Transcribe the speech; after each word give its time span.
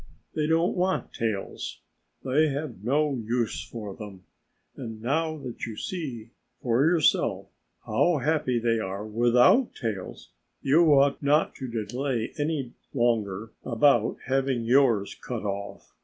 They 0.33 0.47
don't 0.47 0.75
want 0.75 1.13
tails. 1.13 1.79
They 2.23 2.47
have 2.47 2.83
no 2.83 3.13
use 3.23 3.63
for 3.63 3.93
them. 3.93 4.23
And 4.75 4.99
now 4.99 5.37
that 5.37 5.67
you 5.67 5.77
see 5.77 6.31
for 6.59 6.83
yourself 6.83 7.49
how 7.85 8.17
happy 8.17 8.57
they 8.57 8.79
are 8.79 9.05
without 9.05 9.75
tails, 9.75 10.31
you 10.63 10.91
ought 10.91 11.21
not 11.21 11.53
to 11.57 11.67
delay 11.85 12.33
any 12.39 12.73
longer 12.95 13.51
about 13.63 14.17
having 14.25 14.63
yours 14.63 15.13
cut 15.13 15.43
off. 15.43 15.93